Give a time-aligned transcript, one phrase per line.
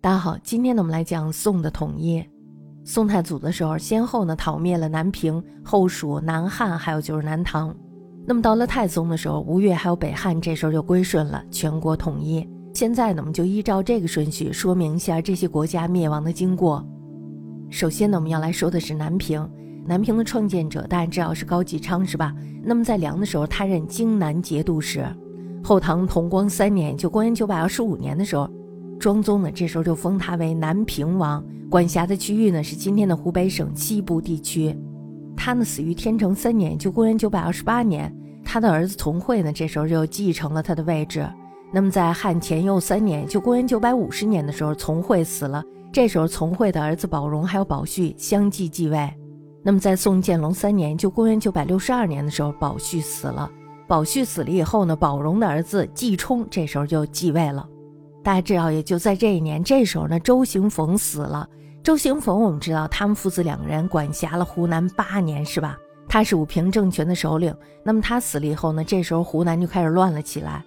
[0.00, 2.24] 大家好，今天呢我们来讲宋的统一。
[2.84, 7.74] 宋太祖的时候，先后呢讨灭了南平、后蜀、南汉，还有就是南唐。
[8.24, 12.48] 那么到了太宗的时候，吴越还有北汉，这时候就归顺了，全国统一。
[12.72, 16.86] 现在呢，我们就依照这个顺序说明一下这些国家灭亡的经过。
[17.68, 19.50] 首先呢，我们要来说的是南平。
[19.84, 22.32] 南平的创建者大家知道是高继昌，是吧？
[22.62, 25.04] 那么在梁的时候，他任荆南节度使。
[25.60, 28.48] 后唐同光三年，就公元九百二十五年的时候，
[28.98, 34.76] 庄宗呢这时候就封他为南平王，管辖的区域呢是今天的湖北省西部地区。
[35.36, 38.12] 他呢死于天成三年，就公元九百二十八年。
[38.44, 41.26] 他的儿子从惠呢这时候就继承了他的位置。
[41.70, 45.62] 那么在汉乾佑三年，就公元九百五十年的时候，从惠死了。
[45.92, 49.08] 这时候从惠的儿子宝荣还有宝旭相继继位。
[49.62, 53.50] 那么在宋建隆三年，就公元九百六十二年的时候，宝旭死了。
[53.86, 57.68] 宝旭死了以后呢，宝荣的儿子季冲这时候就继位了。
[58.22, 61.48] 大家知道，也就在这一年，这时候呢，周行逢死了。
[61.82, 65.78] 周行逢，我们知道他们父子两个人管辖了湖南八年，是吧？
[66.08, 67.54] 他是武平政权的首领。
[67.82, 70.62] 那么他死了以后呢，这时候湖南就开始乱了起来。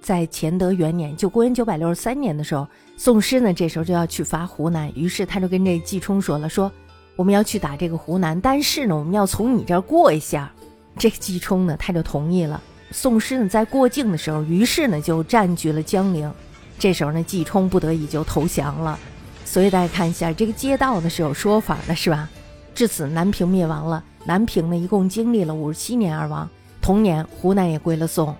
[0.00, 6.70] 在乾德元年，就公元九百六十三年的时候，宋师呢这时候就要去伐湖南，于是他就跟这季冲说了，说。
[7.16, 10.52] 我们要去打这个湖南，但是呢，我们要从你这儿过一下。
[10.98, 12.62] 这个季冲呢，他就同意了。
[12.90, 16.30] 宋师呢，在过境的时候，于是呢，就占据了江陵。
[16.78, 18.98] 这时候呢，季冲不得已就投降了。
[19.44, 22.28] 所以大家看一下，这个街道呢是有说法的，是吧？
[22.74, 24.04] 至此，南平灭亡了。
[24.24, 26.48] 南平呢，一共经历了五十七年而亡。
[26.82, 28.34] 同年，湖南也归了宋。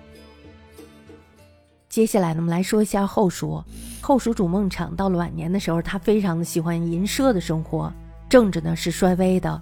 [1.89, 3.63] 接下来呢，我们来说一下后蜀。
[4.01, 7.91] 后蜀主孟昶到了晚年的时候，他非常的喜欢淫奢的生活。
[8.29, 9.61] 政治呢是衰微的，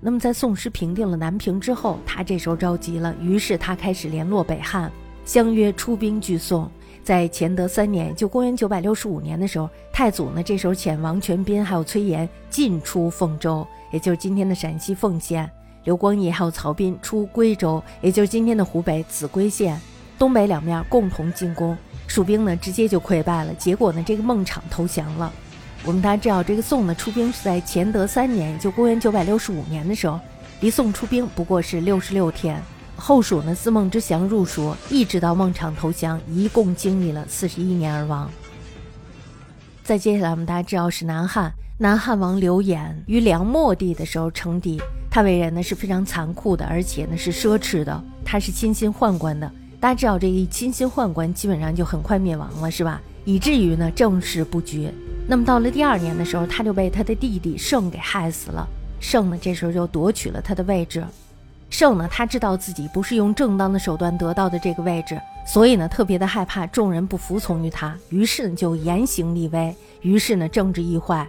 [0.00, 4.90] 那么在宋师平定了南平之后，他这时候着急了，于是他开始联络北汉，
[5.24, 6.68] 相约出兵拒宋。
[7.06, 15.46] 在乾德三年，就公元九百六十五年的时候，太祖呢这时候遣王全斌还有崔琰进出凤州，也就是今天的陕西凤县；
[15.84, 19.80] 刘光义还有曹彬出归州，也就是今天的湖北秭归县。
[20.18, 21.78] 东北两面共同进攻，
[22.08, 23.54] 蜀兵呢直接就溃败了。
[23.54, 25.32] 结果呢，这个孟昶投降了。
[25.84, 30.18] 我们大家知道，这个宋呢出兵是在乾德三年，就公元九百六十五年的时候，
[30.58, 32.60] 离宋出兵不过是六十六天。
[33.06, 38.28] 后蜀呢自孟之祥入蜀，一直到孟昶投降，一共经历了四十一年而亡。
[39.84, 49.48] 再接下来，我们大家知道是南汉，南汉王刘演于梁末帝的时候称帝，他为人呢是非常残酷的，而且呢是奢侈的，他是亲信宦官的。
[49.78, 53.00] 大家知道，这一亲信宦官基本上就很快灭亡了，是吧？
[53.24, 54.92] 以至于呢政事不绝。
[55.28, 58.66] 那么到了第二年的时候，他就被他的弟弟胜给害死了。
[58.98, 61.04] 胜呢，这时候就夺取了他的位置。
[61.78, 69.76] 胜呢，他知道自己不是用正当的手段得到的这个位置，所以呢，特别的害怕众人不服从于他，于是呢，就严刑立威。
[70.00, 71.28] 于是呢，政治易坏。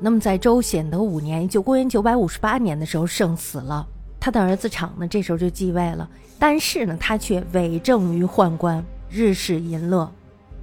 [0.00, 3.86] 那么在周显德五年，就公元九百五十八年的时候，胜死了，
[4.18, 6.08] 他的儿子昶呢，这时候就继位了。
[6.38, 10.10] 但是呢，他却伪政于宦官，日嗜淫乐。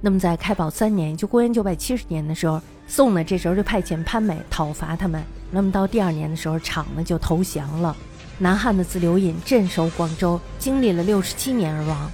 [0.00, 5.22] 那么在开宝三年，就公元九百七十年的时候，宋呢这时候就派遣潘美讨伐他们。
[5.52, 7.96] 那么到第二年的时候，昶呢就投降了。
[8.38, 12.10] 南汉的自刘隐镇守广州，经历了六十七年而亡。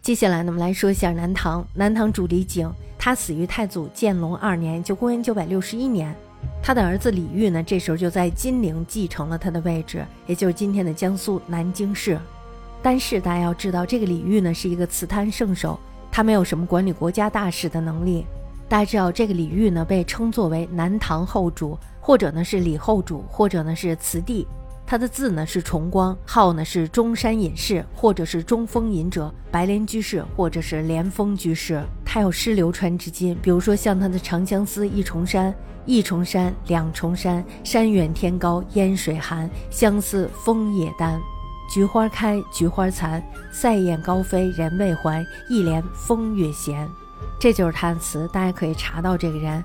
[0.00, 1.66] 接下来呢，我们来说一下南唐。
[1.74, 6.14] 南唐主李景，他死于太祖建隆二年，就公元九百六十一年。
[6.62, 12.18] 他的儿子李煜呢，这时候就在金陵继承了他的位置，也就是今天的江苏南京市。
[12.82, 15.80] 但是大家要知道，这个李煜呢是一个词坛圣手，
[16.12, 18.24] 他没有什么管理国家大事的能力。
[18.68, 24.46] 大家知道，这个李煜呢被称作为南唐后主，或者呢是李后主，或者呢是慈帝。
[24.86, 31.82] 他的字呢是重光，号呢是中山隐士，或者是中峰隐者、白莲居士，或者是莲峰居士。
[32.04, 35.54] 他有诗流传至今，比如说像他的《长相思》：一重山，
[35.86, 41.18] 一重山，两重山，山远天高烟水寒，相思枫叶丹。
[41.72, 45.24] 菊花开，菊花残，塞雁高飞人未还。
[45.48, 46.86] 一帘风月闲，
[47.40, 49.64] 这就是他的词，大家可以查到这个人。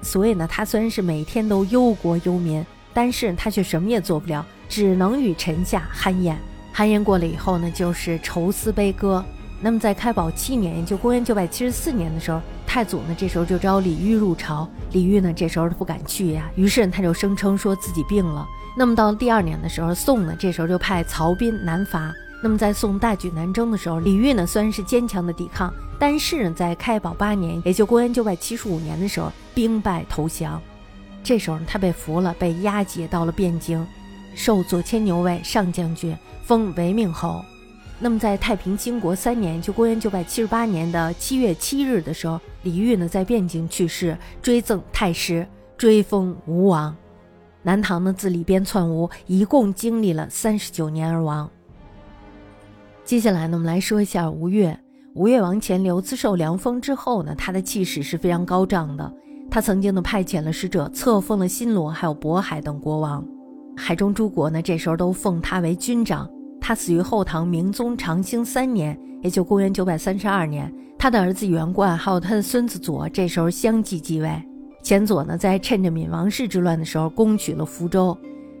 [0.00, 2.64] 所以呢，他虽然是每天都忧国忧民，
[2.94, 6.38] 但是他却什么也做不了，只能与臣下酣宴。
[6.74, 9.24] 酣宴过了以后呢，就是愁思悲歌。
[9.60, 18.46] 那么在开宝七年，也就公元九百七十四年的时候，太祖呢这时候就召李煜入朝，李煜呢这时候不敢去呀，于是他就声称说自己病了。
[18.76, 22.14] 那么到第二年的时候，宋呢这时候就派曹彬南伐。
[22.40, 30.60] 那么在宋大举南征的时候，李煜呢虽然是坚强的抵抗，但是呢在开宝八年，也就公元九百七十五年的时候，兵败投降。
[31.24, 33.84] 这时候他被俘了，被押解到了汴京，
[34.34, 37.44] 授左迁牛卫上将军，封为命侯。
[37.98, 45.44] 那么在太平兴国三年，就公元九百七十八年的七月七日的时候，李煜呢在汴京去世，追赠太师，
[45.76, 46.94] 追封吴王。
[47.64, 51.50] 南唐呢自李边篡吴，一共经历了三十九年而亡。
[53.08, 54.78] 接下来呢，我们来说一下吴越。
[55.14, 59.10] 吴越王钱镠自受凉风之后呢，他的气势是非常高涨的。
[59.50, 63.26] 他曾经呢派遣了使者，册封了新罗还有渤海等国王，
[63.74, 66.28] 海中诸国呢这时候都奉他为军长。
[66.60, 70.70] 他死于后唐明宗长兴三年，也就公元九百三十二年。
[70.98, 74.30] 他的儿子元冠还有他的孙子左这时候相继继位。
[74.82, 78.14] 前左呢在趁着闵王氏之乱的时候攻取了福州，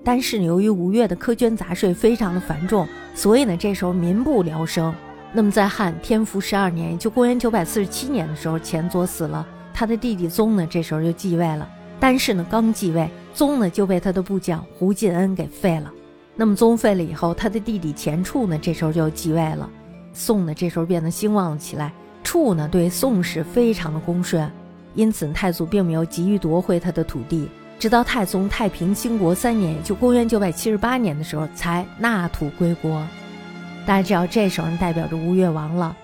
[0.08, 4.90] 但是由于吴越的苛捐杂税非常的繁重，所以呢这时候民不聊生。
[5.34, 11.68] 那么在汉天福十二年，也就公元九百四十七年的时候，前佐死了，他的弟弟宗呢，这时候就继位了。
[12.00, 15.92] 但是呢，刚继位，宗呢就被他的部将胡进恩给废了。
[16.34, 19.68] 那么宗废了以后，他的弟弟钱处呢，这时候就继位了。
[20.14, 21.92] 宋呢，这时候变得兴旺了起来。
[22.24, 24.50] 处呢，对宋氏非常的恭顺，
[24.94, 33.06] 因此太祖并没有急于夺回他的土地，直到太宗太平兴国三年，就公元九百七十八年的时候，才纳土归国。
[33.86, 35.96] 大家知道，这时候代表着吴越亡了。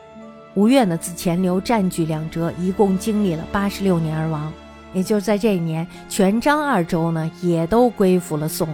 [0.55, 4.53] 吴越呢，自钱镠占据两浙，一共经历了八十六年而亡。
[4.93, 8.69] 也就是在这一年，全漳二州呢，也都归附了宋。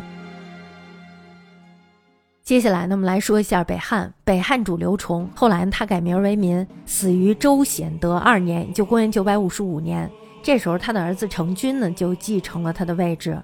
[2.45, 4.13] 接下来呢，我们来说一下北汉。
[4.25, 10.11] 北汉主刘崇，后来他改名为民，死于周显德二年，就公元九百五十五年。
[10.43, 13.41] 这时候，他的儿子成军呢，就继承了他的位置。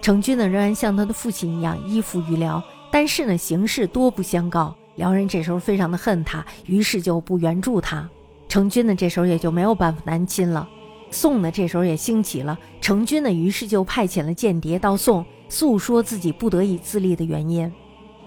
[0.00, 4.74] 成军呢，仍然像他的父亲一样依附于辽，但是呢，形势多不相告。
[4.96, 8.08] 辽人这时候非常的恨他，于是就不援助他。
[8.48, 10.68] 成军呢，这时候也就没有办法南侵了。
[11.10, 12.58] 宋呢，这时候也兴起了。
[12.80, 17.70] 成军呢，于是就派遣了间谍到宋，诉说自己不得已自立的原因。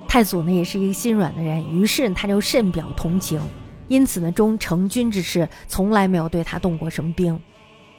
[0.07, 3.41] 太祖呢，也是一个心软的人，于是他就甚表同情。
[3.87, 7.37] 因此呢，中成军之事从来没有对他动过什么兵。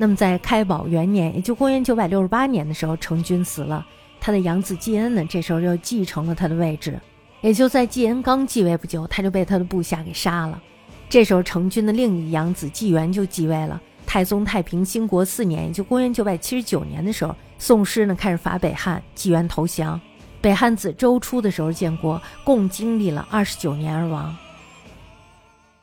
[0.02, 3.86] 那么在开宝元年，也就公元九百六十八年的时候，成军死了，
[4.18, 6.98] 他的养子季恩呢，这时候又继承了他的位置。
[7.40, 10.60] 也就在季恩刚继位不久，他就被他的部下给杀了。
[11.08, 13.80] 这时候，成军的另一养子纪元就继位了。
[14.04, 20.00] 太宗太平兴国四年，也就公元九百七十九年的时候，宋师呢开始伐北汉，纪元投降。
[20.40, 24.36] 北汉自周初的时候建国，共经历了二十九年而亡。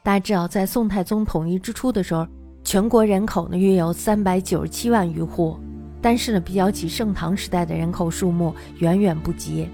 [0.04, 2.28] 大家知道，在宋太宗统一之初的时候，
[2.64, 5.58] 全国人口呢约有三百九十七万余户，
[6.02, 9.68] 但是呢，比较起盛唐时代的人口数目，远远不及。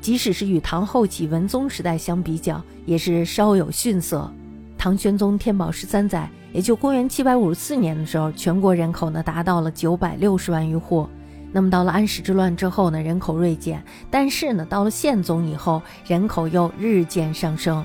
[0.00, 4.28] 即使是与唐后期文宗时代相比较，也是稍有逊色。
[4.76, 11.08] 唐玄宗天宝十三载，也就公元七百五十四年的时候，全国人口呢达到了九百六十万余户。
[11.52, 13.80] 那么到了安史之乱之后呢，人口锐减。
[14.10, 17.84] 但是呢，到了宪宗以后，人口又日渐上升。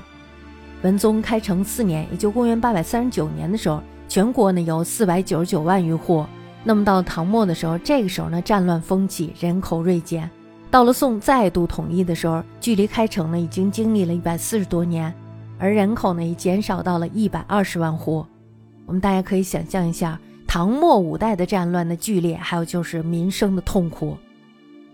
[0.82, 6.24] 文宗开成四年，也就公元八百三十九年的时候，全国呢有四百九十九万余户。
[6.64, 10.28] 那么到唐末的时候，这个时候呢战乱风起，人口锐减。
[10.70, 15.14] 到了宋再度统一的时候，距离开城呢已经经历了一百四十多年，
[15.58, 18.26] 而人口呢也减少到了一百二十万户。
[18.86, 24.16] 我们大家可以想象一下唐末五代的战乱的剧烈，还有就是民生的痛苦。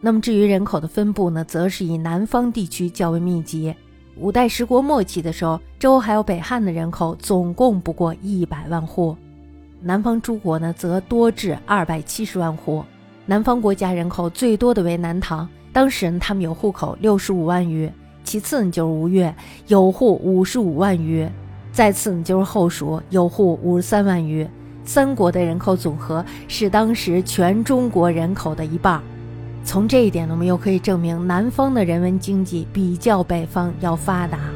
[0.01, 3.75] 那么至于人口的分布呢，则是以南方地区较为密集。
[4.17, 9.17] 五代十国末期的时候，周还有北汉的人口总共不过一百万户，
[9.81, 12.85] 南方诸国呢则多至二百七十万户。
[13.27, 15.49] 南方国家人口最多的为南唐。
[15.73, 17.91] 当时，他们有户口六十五万余，
[18.23, 19.35] 其次呢就是吴越，
[19.67, 21.29] 有户五十五万余，
[21.73, 24.49] 再次呢就是后蜀，有户五十三万余。
[24.85, 29.03] 三国的人口总和是当时全中国人口的一半。
[29.65, 34.54] 从这一点，我们又可以证明南方的人文经济比较北方要发达。